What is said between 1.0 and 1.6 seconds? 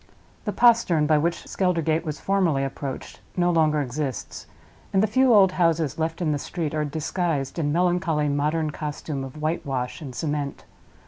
by which